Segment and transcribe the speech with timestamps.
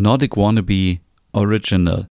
[0.00, 1.00] Nordic Wannabe
[1.32, 2.06] Original.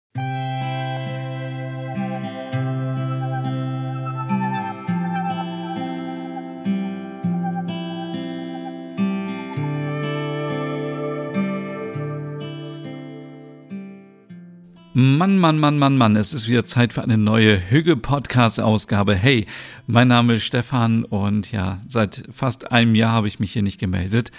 [14.99, 19.15] Mann, Mann, Mann, Mann, Mann, es ist wieder Zeit für eine neue Hüge-Podcast-Ausgabe.
[19.15, 19.45] Hey,
[19.87, 23.79] mein Name ist Stefan und ja, seit fast einem Jahr habe ich mich hier nicht
[23.79, 24.33] gemeldet.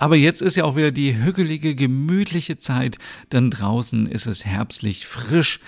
[0.00, 2.96] Aber jetzt ist ja auch wieder die hügelige, gemütliche Zeit,
[3.32, 5.60] denn draußen ist es herbstlich frisch,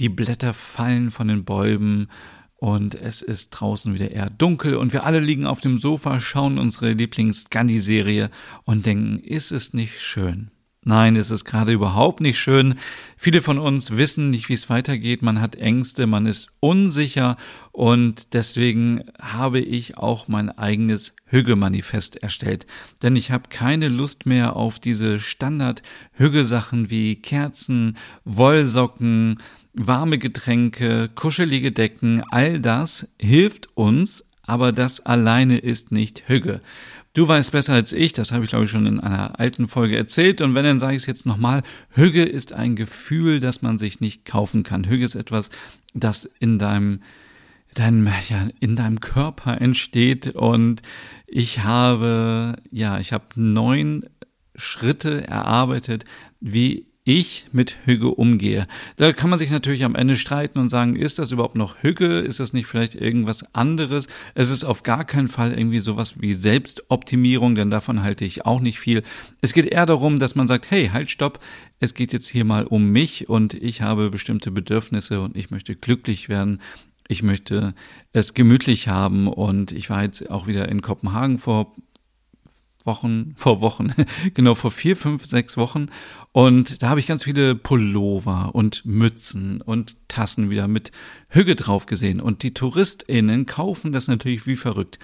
[0.00, 2.08] die Blätter fallen von den Bäumen
[2.56, 6.58] und es ist draußen wieder eher dunkel und wir alle liegen auf dem Sofa, schauen
[6.58, 8.30] unsere Lieblings-Gandhi-Serie
[8.64, 10.50] und denken, ist es nicht schön?
[10.88, 12.76] Nein, es ist gerade überhaupt nicht schön.
[13.16, 15.20] Viele von uns wissen nicht, wie es weitergeht.
[15.20, 17.36] Man hat Ängste, man ist unsicher
[17.72, 22.66] und deswegen habe ich auch mein eigenes Hügge-Manifest erstellt.
[23.02, 29.40] Denn ich habe keine Lust mehr auf diese Standard-Hügge-Sachen wie Kerzen, Wollsocken,
[29.74, 32.22] warme Getränke, kuschelige Decken.
[32.30, 36.60] All das hilft uns, aber das alleine ist nicht Hügge.
[37.12, 39.96] Du weißt besser als ich, das habe ich glaube ich schon in einer alten Folge
[39.96, 43.78] erzählt und wenn, dann sage ich es jetzt nochmal, Hügge ist ein Gefühl, das man
[43.78, 44.88] sich nicht kaufen kann.
[44.88, 45.50] Hügge ist etwas,
[45.94, 47.00] das in deinem
[47.74, 50.82] deinem, ja, in deinem Körper entsteht und
[51.26, 54.04] ich habe, ja, ich habe neun
[54.54, 56.04] Schritte erarbeitet,
[56.40, 58.66] wie ich mit Hügge umgehe.
[58.96, 62.18] Da kann man sich natürlich am Ende streiten und sagen, ist das überhaupt noch Hügge?
[62.18, 64.08] Ist das nicht vielleicht irgendwas anderes?
[64.34, 68.60] Es ist auf gar keinen Fall irgendwie sowas wie Selbstoptimierung, denn davon halte ich auch
[68.60, 69.04] nicht viel.
[69.40, 71.38] Es geht eher darum, dass man sagt, hey, halt, stopp,
[71.78, 75.76] es geht jetzt hier mal um mich und ich habe bestimmte Bedürfnisse und ich möchte
[75.76, 76.60] glücklich werden.
[77.06, 77.74] Ich möchte
[78.12, 81.72] es gemütlich haben und ich war jetzt auch wieder in Kopenhagen vor
[82.86, 83.92] Wochen, vor Wochen,
[84.34, 85.86] genau vor vier, fünf, sechs Wochen.
[86.32, 90.92] Und da habe ich ganz viele Pullover und Mützen und Tassen wieder mit
[91.28, 92.20] Hügge drauf gesehen.
[92.20, 94.98] Und die TouristInnen kaufen das natürlich wie verrückt.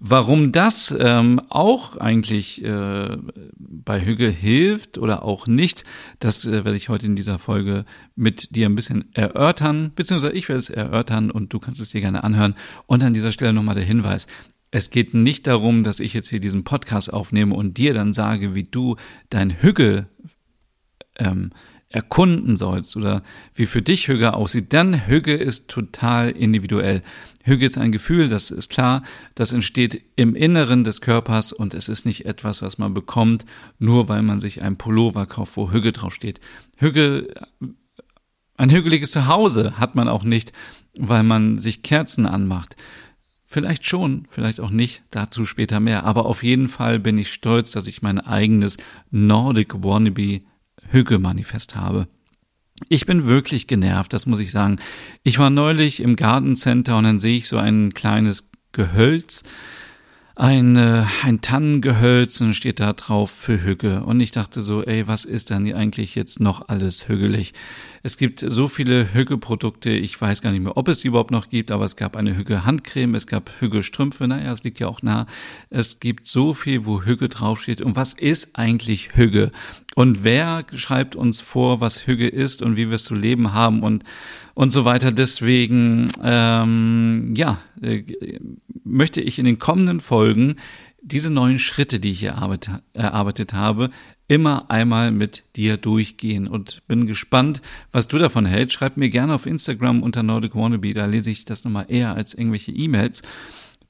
[0.00, 3.16] Warum das ähm, auch eigentlich äh,
[3.56, 5.84] bei Hügge hilft oder auch nicht,
[6.20, 10.48] das äh, werde ich heute in dieser Folge mit dir ein bisschen erörtern, beziehungsweise ich
[10.48, 12.54] werde es erörtern und du kannst es dir gerne anhören.
[12.86, 14.28] Und an dieser Stelle nochmal der Hinweis,
[14.70, 18.54] es geht nicht darum, dass ich jetzt hier diesen Podcast aufnehme und dir dann sage,
[18.54, 18.96] wie du
[19.30, 20.08] dein Hügge
[21.18, 21.50] ähm,
[21.90, 23.22] erkunden sollst oder
[23.54, 24.72] wie für dich Hügge aussieht.
[24.72, 27.02] Denn Hügge ist total individuell.
[27.44, 29.02] Hügge ist ein Gefühl, das ist klar,
[29.34, 33.46] das entsteht im Inneren des Körpers und es ist nicht etwas, was man bekommt,
[33.78, 36.40] nur weil man sich ein Pullover kauft, wo Hügge draufsteht.
[36.76, 37.28] Hügge,
[38.58, 40.52] ein hügeliges Zuhause hat man auch nicht,
[40.98, 42.76] weil man sich Kerzen anmacht.
[43.50, 46.04] Vielleicht schon, vielleicht auch nicht, dazu später mehr.
[46.04, 48.76] Aber auf jeden Fall bin ich stolz, dass ich mein eigenes
[49.10, 50.42] Nordic Wannabe
[50.90, 52.08] Hügge-Manifest habe.
[52.90, 54.76] Ich bin wirklich genervt, das muss ich sagen.
[55.22, 59.44] Ich war neulich im Gartencenter und dann sehe ich so ein kleines Gehölz
[60.38, 64.04] ein, äh, ein Tannengehölz und steht da drauf für Hügge.
[64.04, 67.54] Und ich dachte so, ey, was ist denn eigentlich jetzt noch alles hügelig?
[68.04, 71.48] Es gibt so viele Hügge-Produkte, ich weiß gar nicht mehr, ob es sie überhaupt noch
[71.48, 75.26] gibt, aber es gab eine Hügge-Handcreme, es gab Hügge-Strümpfe, naja, es liegt ja auch nah.
[75.70, 77.80] Es gibt so viel, wo Hügge draufsteht.
[77.80, 79.50] Und was ist eigentlich Hügge?
[79.96, 83.82] Und wer schreibt uns vor, was Hügge ist und wie wir es zu leben haben
[83.82, 84.04] und,
[84.58, 85.12] und so weiter.
[85.12, 88.02] Deswegen, ähm, ja, äh,
[88.82, 90.56] möchte ich in den kommenden Folgen
[91.00, 93.90] diese neuen Schritte, die ich hier erarbeitet, erarbeitet habe,
[94.26, 98.74] immer einmal mit dir durchgehen und bin gespannt, was du davon hältst.
[98.74, 102.34] Schreib mir gerne auf Instagram unter Nordic Wannabe, da lese ich das nochmal eher als
[102.34, 103.22] irgendwelche E-Mails.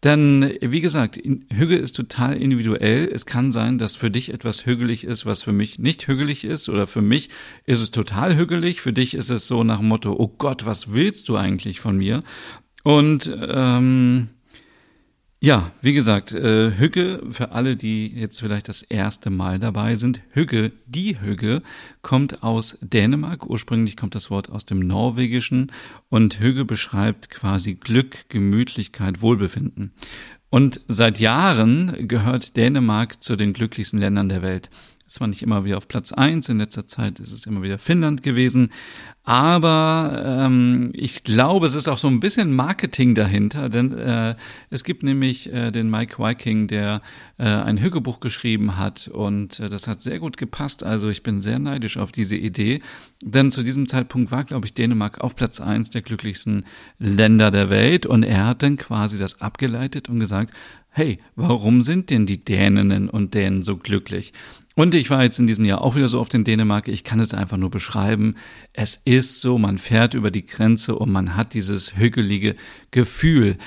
[0.05, 3.11] Denn, wie gesagt, Hügge ist total individuell.
[3.13, 6.69] Es kann sein, dass für dich etwas hügelig ist, was für mich nicht hügelig ist.
[6.69, 7.31] Oder für mich
[7.65, 8.81] ist es total hügelig.
[8.81, 11.97] Für dich ist es so nach dem Motto, oh Gott, was willst du eigentlich von
[11.97, 12.23] mir?
[12.85, 14.29] Und ähm,
[15.41, 20.21] ja, wie gesagt, äh, Hügge, für alle, die jetzt vielleicht das erste Mal dabei sind,
[20.31, 21.63] Hügge, die Hügge,
[22.03, 23.47] kommt aus Dänemark.
[23.47, 25.71] Ursprünglich kommt das Wort aus dem Norwegischen
[26.09, 29.93] und Hügge beschreibt quasi Glück, Gemütlichkeit, Wohlbefinden.
[30.51, 34.71] Und seit Jahren gehört Dänemark zu den glücklichsten Ländern der Welt.
[35.09, 36.51] Es war nicht immer wieder auf Platz eins.
[36.51, 38.71] In letzter Zeit ist es immer wieder Finnland gewesen.
[39.25, 44.35] Aber ähm, ich glaube, es ist auch so ein bisschen Marketing dahinter, denn äh,
[44.71, 47.03] es gibt nämlich äh, den Mike Viking, der
[47.37, 50.83] äh, ein Hügebuch geschrieben hat und äh, das hat sehr gut gepasst.
[50.83, 52.81] Also ich bin sehr neidisch auf diese Idee,
[53.23, 56.65] denn zu diesem Zeitpunkt war, glaube ich, Dänemark auf Platz eins der glücklichsten
[56.99, 60.55] Länder der Welt und er hat dann quasi das abgeleitet und gesagt,
[60.99, 64.33] hey, warum sind denn die Däninnen und Dänen so glücklich?
[64.75, 66.89] Und ich war jetzt in diesem Jahr auch wieder so auf den Dänemark.
[66.89, 68.35] Ich kann es einfach nur beschreiben.
[68.73, 72.57] Es ist so, man fährt über die Grenze und man hat dieses hügelige
[72.91, 73.59] Gefühl.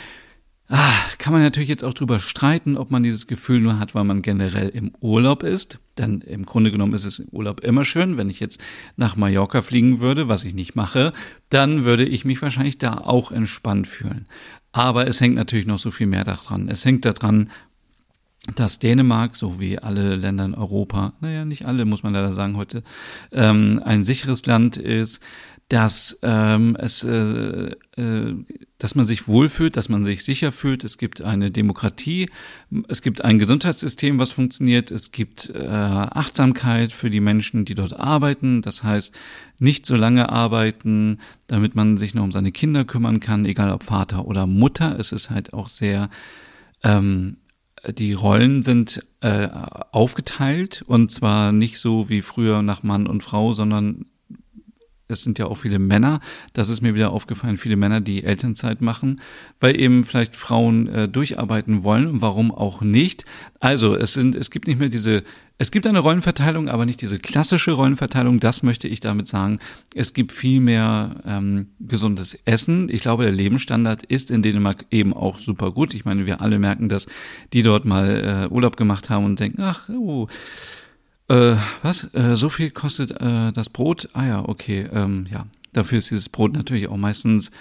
[0.68, 4.06] Ah, kann man natürlich jetzt auch drüber streiten, ob man dieses Gefühl nur hat, weil
[4.06, 5.80] man generell im Urlaub ist.
[5.98, 8.18] Denn im Grunde genommen ist es im Urlaub immer schön.
[8.18, 8.62] Wenn ich jetzt
[8.96, 11.12] nach Mallorca fliegen würde, was ich nicht mache,
[11.50, 14.28] dann würde ich mich wahrscheinlich da auch entspannt fühlen.
[14.72, 16.70] Aber es hängt natürlich noch so viel mehr daran.
[16.70, 17.50] Es hängt daran,
[18.56, 22.58] dass Dänemark, so wie alle Länder in Europa, naja, nicht alle, muss man leider sagen
[22.58, 22.82] heute,
[23.32, 25.22] ähm, ein sicheres Land ist,
[25.72, 28.36] dass ähm, es, äh, äh,
[28.78, 30.84] dass man sich wohlfühlt, dass man sich sicher fühlt.
[30.84, 32.30] Es gibt eine Demokratie,
[32.90, 34.92] es gibt ein Gesundheitssystem, was funktioniert.
[34.92, 38.62] Es gibt äh, Achtsamkeit für die Menschen, die dort arbeiten.
[38.62, 39.14] Das heißt,
[39.60, 43.84] nicht so lange arbeiten, damit man sich noch um seine Kinder kümmern kann, egal ob
[43.84, 45.00] Vater oder Mutter.
[45.00, 46.10] Es ist halt auch sehr
[46.84, 47.38] ähm,
[47.88, 49.48] die Rollen sind äh,
[49.92, 50.84] aufgeteilt.
[50.86, 54.06] Und zwar nicht so wie früher nach Mann und Frau, sondern
[55.12, 56.20] es sind ja auch viele Männer,
[56.54, 59.22] das ist mir wieder aufgefallen, viele Männer, die Elternzeit machen,
[59.60, 63.26] weil eben vielleicht Frauen äh, durcharbeiten wollen und warum auch nicht.
[63.60, 65.24] Also es sind, es gibt nicht mehr diese,
[65.58, 69.60] es gibt eine Rollenverteilung, aber nicht diese klassische Rollenverteilung, das möchte ich damit sagen.
[69.94, 72.90] Es gibt viel mehr ähm, gesundes Essen.
[72.90, 75.94] Ich glaube, der Lebensstandard ist in Dänemark eben auch super gut.
[75.94, 77.06] Ich meine, wir alle merken das,
[77.54, 80.28] die dort mal äh, Urlaub gemacht haben und denken, ach, oh,
[81.32, 82.14] äh, was?
[82.14, 84.10] Äh, so viel kostet äh, das Brot?
[84.14, 84.88] Ah ja, okay.
[84.92, 87.52] Ähm, ja, dafür ist dieses Brot natürlich auch meistens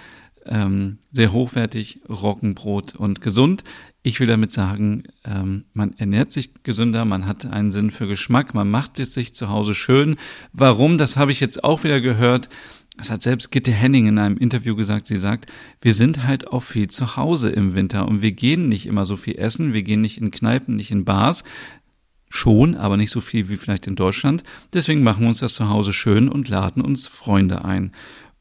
[0.46, 3.62] ähm, sehr hochwertig, Roggenbrot und gesund.
[4.02, 8.54] Ich will damit sagen, ähm, man ernährt sich gesünder, man hat einen Sinn für Geschmack,
[8.54, 10.16] man macht es sich zu Hause schön.
[10.52, 10.98] Warum?
[10.98, 12.48] Das habe ich jetzt auch wieder gehört.
[12.96, 15.06] Das hat selbst Gitte Henning in einem Interview gesagt.
[15.06, 15.50] Sie sagt,
[15.80, 19.16] wir sind halt auch viel zu Hause im Winter und wir gehen nicht immer so
[19.16, 21.44] viel essen, wir gehen nicht in Kneipen, nicht in Bars
[22.30, 24.42] schon, aber nicht so viel wie vielleicht in Deutschland.
[24.72, 27.92] Deswegen machen wir uns das zu Hause schön und laden uns Freunde ein.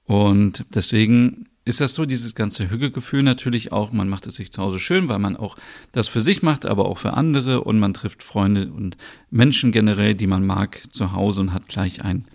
[0.06, 4.62] Und deswegen ist das so, dieses ganze Hügelgefühl natürlich auch, man macht es sich zu
[4.62, 5.58] Hause schön, weil man auch
[5.92, 8.96] das für sich macht, aber auch für andere und man trifft Freunde und
[9.30, 12.26] Menschen generell, die man mag, zu Hause und hat gleich ein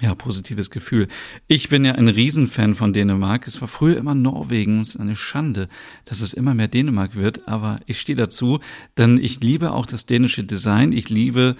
[0.00, 1.08] ja, positives Gefühl.
[1.46, 3.46] Ich bin ja ein Riesenfan von Dänemark.
[3.46, 4.80] Es war früher immer Norwegen.
[4.80, 5.68] Es ist eine Schande,
[6.04, 7.48] dass es immer mehr Dänemark wird.
[7.48, 8.60] Aber ich stehe dazu,
[8.96, 10.92] denn ich liebe auch das dänische Design.
[10.92, 11.56] Ich liebe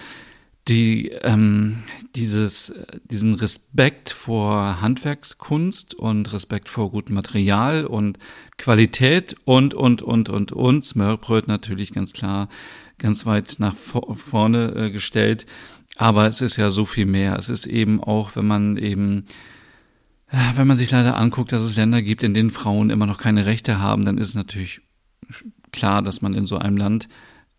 [0.69, 1.83] die, ähm,
[2.15, 2.73] dieses,
[3.11, 8.19] diesen Respekt vor Handwerkskunst und Respekt vor gutem Material und
[8.59, 10.85] Qualität und, und, und, und, und.
[10.85, 12.49] Smørbröt natürlich ganz klar
[12.99, 15.47] ganz weit nach vorne äh, gestellt.
[15.97, 17.37] Aber es ist ja so viel mehr.
[17.39, 19.25] Es ist eben auch, wenn man eben,
[20.31, 23.19] äh, wenn man sich leider anguckt, dass es Länder gibt, in denen Frauen immer noch
[23.19, 24.81] keine Rechte haben, dann ist natürlich
[25.73, 27.09] klar, dass man in so einem Land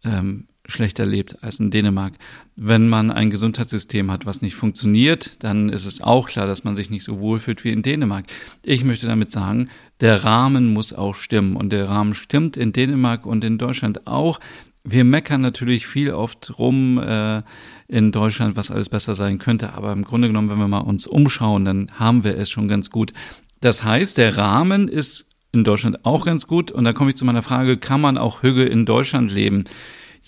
[0.04, 2.14] ähm, schlechter lebt als in Dänemark.
[2.56, 6.76] Wenn man ein Gesundheitssystem hat, was nicht funktioniert, dann ist es auch klar, dass man
[6.76, 8.26] sich nicht so wohl fühlt wie in Dänemark.
[8.64, 9.70] Ich möchte damit sagen,
[10.02, 14.40] der Rahmen muss auch stimmen und der Rahmen stimmt in Dänemark und in Deutschland auch
[14.84, 17.42] wir meckern natürlich viel oft rum äh,
[17.88, 21.06] in Deutschland, was alles besser sein könnte, aber im Grunde genommen, wenn wir mal uns
[21.06, 23.14] umschauen, dann haben wir es schon ganz gut.
[23.62, 27.26] Das heißt, der Rahmen ist in Deutschland auch ganz gut und da komme ich zu
[27.26, 29.66] meiner Frage, kann man auch Hüge in Deutschland leben?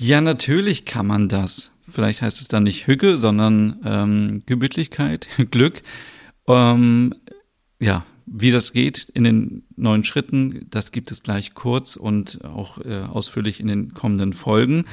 [0.03, 1.69] Ja, natürlich kann man das.
[1.87, 5.83] Vielleicht heißt es dann nicht Hüge, sondern ähm, Gemütlichkeit, Glück.
[6.47, 7.13] Ähm,
[7.79, 12.79] ja, wie das geht in den neuen Schritten, das gibt es gleich kurz und auch
[12.79, 14.85] äh, ausführlich in den kommenden Folgen.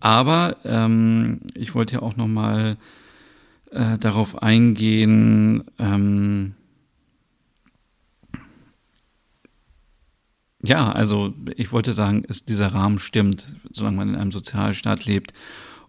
[0.00, 2.76] Aber ähm, ich wollte ja auch noch mal
[3.70, 5.62] äh, darauf eingehen.
[5.78, 6.54] Ähm,
[10.66, 15.32] ja, also ich wollte sagen, ist dieser Rahmen stimmt, solange man in einem Sozialstaat lebt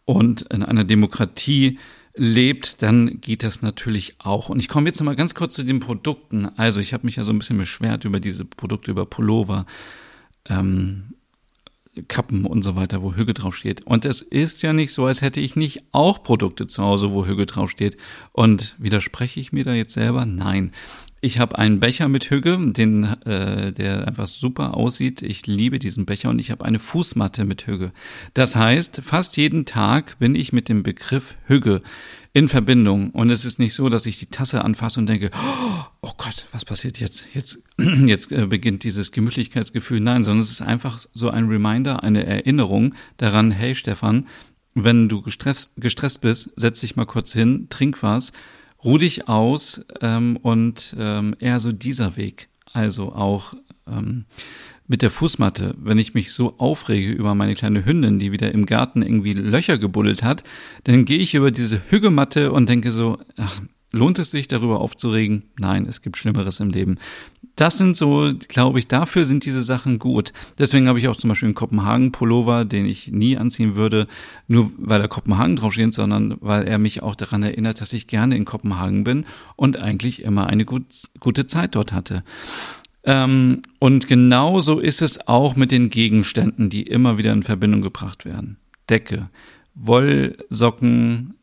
[0.06, 1.80] und in einer Demokratie
[2.16, 4.50] lebt, dann geht das natürlich auch.
[4.50, 6.48] Und ich komme jetzt noch mal ganz kurz zu den Produkten.
[6.58, 9.66] Also ich habe mich ja so ein bisschen beschwert über diese Produkte, über Pullover,
[10.50, 11.14] ähm,
[12.08, 13.86] Kappen und so weiter, wo Hüge draufsteht.
[13.86, 17.26] Und es ist ja nicht so, als hätte ich nicht auch Produkte zu Hause, wo
[17.26, 17.98] Hüge draufsteht.
[18.34, 20.26] Und widerspreche ich mir da jetzt selber?
[20.26, 20.72] Nein.
[21.20, 25.24] Ich habe einen Becher mit Hüge, den, äh, der einfach super aussieht.
[25.24, 27.92] Ich liebe diesen Becher und ich habe eine Fußmatte mit Hüge.
[28.36, 31.82] Das heißt, fast jeden Tag bin ich mit dem Begriff Hüge
[32.34, 33.10] in Verbindung.
[33.12, 35.32] Und es ist nicht so, dass ich die Tasse anfasse und denke,
[36.02, 37.26] oh Gott, was passiert jetzt?
[37.34, 40.00] Jetzt, jetzt äh, beginnt dieses Gemütlichkeitsgefühl.
[40.00, 44.28] Nein, sondern es ist einfach so ein Reminder, eine Erinnerung daran, hey Stefan,
[44.76, 48.34] wenn du gestresst, gestresst bist, setz dich mal kurz hin, trink was
[48.84, 52.50] ruh dich aus ähm, und ähm, eher so dieser Weg.
[52.74, 53.54] Also auch
[53.88, 54.26] ähm,
[54.88, 58.66] mit der Fußmatte, wenn ich mich so aufrege über meine kleine Hündin, die wieder im
[58.66, 60.44] Garten irgendwie Löcher gebuddelt hat,
[60.86, 63.62] dann gehe ich über diese Hügematte und denke so, ach,
[63.98, 65.44] lohnt es sich darüber aufzuregen?
[65.60, 66.98] Nein, es gibt Schlimmeres im Leben.
[67.56, 70.32] Das sind so, glaube ich, dafür sind diese Sachen gut.
[70.60, 74.08] Deswegen habe ich auch zum Beispiel einen Kopenhagen-Pullover, den ich nie anziehen würde,
[74.48, 78.38] nur weil er Kopenhagen draufsteht, sondern weil er mich auch daran erinnert, dass ich gerne
[78.38, 79.26] in Kopenhagen bin
[79.56, 80.86] und eigentlich immer eine gut,
[81.20, 82.24] gute Zeit dort hatte.
[83.04, 88.26] Ähm, und genauso ist es auch mit den Gegenständen, die immer wieder in Verbindung gebracht
[88.26, 88.58] werden.
[88.90, 89.30] Decke,
[89.74, 91.36] Wollsocken,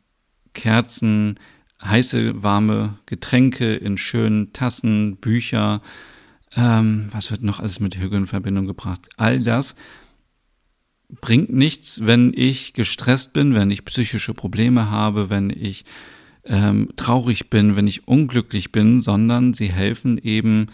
[0.53, 1.37] Kerzen,
[1.85, 5.83] heiße, warme Getränke in schönen Tassen, Bücher.
[6.57, 9.09] Ähm, was wird noch alles mit Hügel in Verbindung gebracht?
[9.17, 9.75] All das
[11.21, 15.85] bringt nichts, wenn ich gestresst bin, wenn ich psychische Probleme habe, wenn ich
[16.45, 20.67] ähm, traurig bin, wenn ich unglücklich bin, sondern sie helfen eben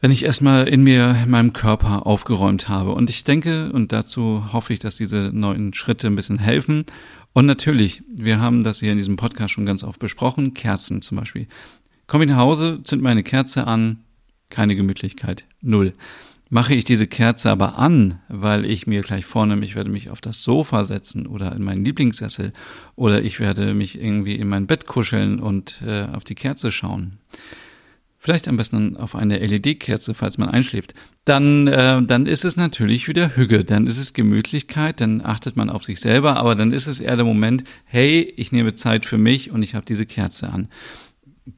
[0.00, 2.92] wenn ich erstmal in mir, in meinem Körper aufgeräumt habe.
[2.92, 6.84] Und ich denke, und dazu hoffe ich, dass diese neuen Schritte ein bisschen helfen.
[7.32, 11.18] Und natürlich, wir haben das hier in diesem Podcast schon ganz oft besprochen, Kerzen zum
[11.18, 11.46] Beispiel.
[12.06, 14.00] Komme ich nach Hause, zünd meine Kerze an,
[14.48, 15.92] keine Gemütlichkeit, null.
[16.48, 20.20] Mache ich diese Kerze aber an, weil ich mir gleich vornehme, ich werde mich auf
[20.20, 22.52] das Sofa setzen oder in meinen Lieblingssessel
[22.94, 27.18] oder ich werde mich irgendwie in mein Bett kuscheln und äh, auf die Kerze schauen
[28.26, 30.94] vielleicht am besten auf eine LED-Kerze, falls man einschläft,
[31.26, 35.70] dann, äh, dann ist es natürlich wieder Hüge, dann ist es Gemütlichkeit, dann achtet man
[35.70, 39.16] auf sich selber, aber dann ist es eher der Moment, hey, ich nehme Zeit für
[39.16, 40.66] mich und ich habe diese Kerze an.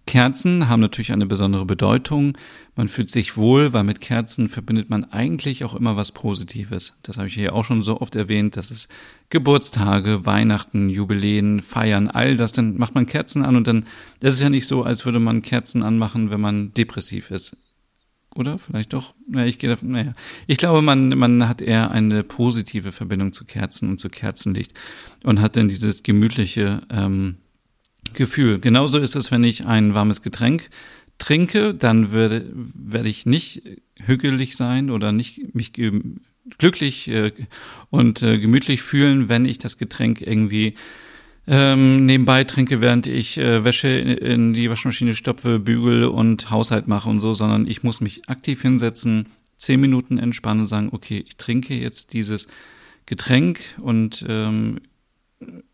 [0.06, 2.36] Kerzen haben natürlich eine besondere Bedeutung.
[2.76, 6.98] Man fühlt sich wohl, weil mit Kerzen verbindet man eigentlich auch immer was Positives.
[7.02, 8.88] Das habe ich hier auch schon so oft erwähnt, dass es
[9.30, 13.86] Geburtstage, Weihnachten, Jubiläen, Feiern, all das, dann macht man Kerzen an und dann,
[14.20, 17.56] das ist ja nicht so, als würde man Kerzen anmachen, wenn man depressiv ist.
[18.34, 18.58] Oder?
[18.58, 19.14] Vielleicht doch?
[19.32, 20.14] Ja, ich gehe davon, naja.
[20.46, 24.74] Ich glaube, man, man hat eher eine positive Verbindung zu Kerzen und zu Kerzenlicht
[25.24, 27.36] und hat dann dieses gemütliche, ähm,
[28.14, 28.58] Gefühl.
[28.58, 30.70] Genauso ist es, wenn ich ein warmes Getränk
[31.18, 33.62] trinke, dann werde, werde ich nicht
[34.04, 35.72] hügelig sein oder nicht mich
[36.58, 37.32] glücklich äh,
[37.90, 40.74] und äh, gemütlich fühlen, wenn ich das Getränk irgendwie
[41.46, 46.88] ähm, nebenbei trinke, während ich äh, Wäsche in, in die Waschmaschine stopfe, bügel und Haushalt
[46.88, 51.24] mache und so, sondern ich muss mich aktiv hinsetzen, zehn Minuten entspannen und sagen, okay,
[51.26, 52.48] ich trinke jetzt dieses
[53.06, 54.80] Getränk und ähm,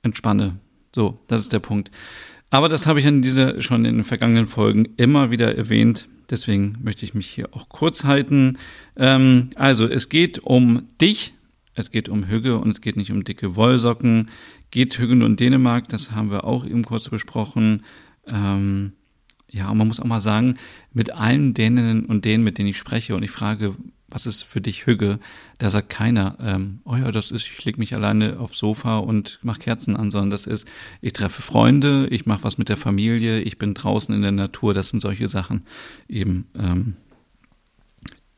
[0.02, 0.58] entspanne.
[0.94, 1.90] So, das ist der Punkt.
[2.50, 6.08] Aber das habe ich in dieser schon in den vergangenen Folgen immer wieder erwähnt.
[6.30, 8.58] Deswegen möchte ich mich hier auch kurz halten.
[8.96, 11.34] Ähm, also, es geht um dich,
[11.74, 14.30] es geht um Hügge und es geht nicht um dicke Wollsocken.
[14.70, 17.82] Geht Hügge nur in Dänemark, das haben wir auch eben kurz besprochen.
[18.26, 18.92] Ähm,
[19.54, 20.56] ja, und man muss auch mal sagen,
[20.92, 23.76] mit allen Däninnen und denen, mit denen ich spreche und ich frage,
[24.08, 25.20] was ist für dich Hügge?
[25.58, 29.38] Da sagt keiner, ähm, oh ja, das ist, ich lege mich alleine aufs Sofa und
[29.42, 30.68] mache Kerzen an, sondern das ist,
[31.00, 34.74] ich treffe Freunde, ich mache was mit der Familie, ich bin draußen in der Natur,
[34.74, 35.64] das sind solche Sachen
[36.08, 36.96] eben, ähm,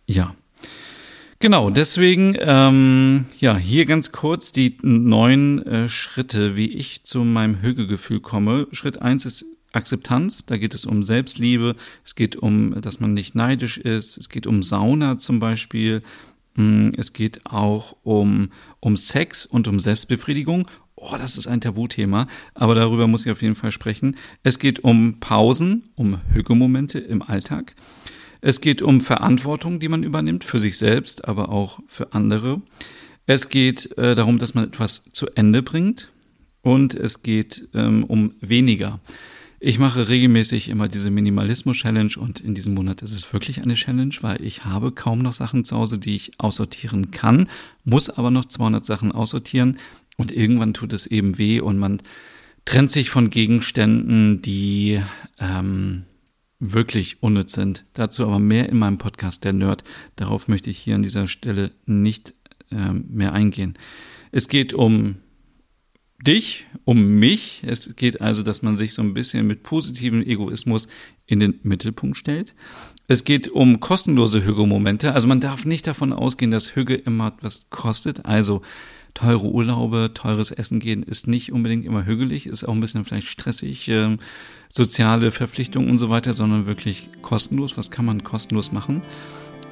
[0.06, 0.34] ja.
[1.38, 7.60] Genau, deswegen, ähm, ja, hier ganz kurz die neun äh, Schritte, wie ich zu meinem
[7.62, 8.68] Hügegefühl komme.
[8.72, 9.44] Schritt eins ist
[9.76, 14.28] Akzeptanz, da geht es um Selbstliebe, es geht um, dass man nicht neidisch ist, es
[14.28, 16.02] geht um Sauna zum Beispiel,
[16.56, 20.68] mm, es geht auch um, um Sex und um Selbstbefriedigung.
[20.96, 24.16] Oh, das ist ein Tabuthema, aber darüber muss ich auf jeden Fall sprechen.
[24.42, 27.74] Es geht um Pausen, um Hügemomente im Alltag.
[28.40, 32.62] Es geht um Verantwortung, die man übernimmt für sich selbst, aber auch für andere.
[33.26, 36.10] Es geht äh, darum, dass man etwas zu Ende bringt.
[36.62, 38.98] Und es geht ähm, um weniger.
[39.58, 44.14] Ich mache regelmäßig immer diese Minimalismus-Challenge und in diesem Monat ist es wirklich eine Challenge,
[44.20, 47.48] weil ich habe kaum noch Sachen zu Hause, die ich aussortieren kann,
[47.84, 49.78] muss aber noch 200 Sachen aussortieren
[50.18, 52.02] und irgendwann tut es eben weh und man
[52.66, 55.00] trennt sich von Gegenständen, die
[55.38, 56.02] ähm,
[56.58, 57.86] wirklich unnütz sind.
[57.94, 59.84] Dazu aber mehr in meinem Podcast Der Nerd.
[60.16, 62.34] Darauf möchte ich hier an dieser Stelle nicht
[62.70, 63.74] ähm, mehr eingehen.
[64.32, 65.16] Es geht um
[66.24, 67.62] dich, um mich.
[67.66, 70.88] Es geht also, dass man sich so ein bisschen mit positivem Egoismus
[71.26, 72.54] in den Mittelpunkt stellt.
[73.08, 75.12] Es geht um kostenlose Hüge-Momente.
[75.12, 78.24] Also man darf nicht davon ausgehen, dass Hüge immer was kostet.
[78.24, 78.62] Also
[79.14, 83.28] teure Urlaube, teures Essen gehen ist nicht unbedingt immer hügelig, ist auch ein bisschen vielleicht
[83.28, 84.16] stressig, äh,
[84.68, 87.76] soziale Verpflichtungen und so weiter, sondern wirklich kostenlos.
[87.76, 89.02] Was kann man kostenlos machen?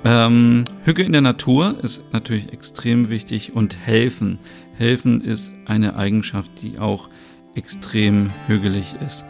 [0.04, 4.38] Ähm, Hüge in der Natur ist natürlich extrem wichtig und helfen.
[4.76, 7.08] Helfen ist eine Eigenschaft, die auch
[7.54, 9.24] extrem hügelig ist.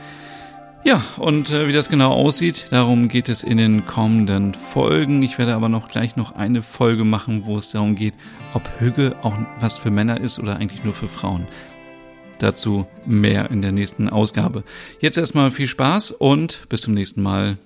[0.85, 5.23] Ja, und äh, wie das genau aussieht, darum geht es in den kommenden Folgen.
[5.23, 8.15] Ich werde aber noch gleich noch eine Folge machen, wo es darum geht,
[8.53, 11.47] ob Hüge auch was für Männer ist oder eigentlich nur für Frauen.
[12.39, 14.65] Dazu mehr in der nächsten Ausgabe.
[15.01, 17.57] Jetzt erstmal viel Spaß und bis zum nächsten Mal.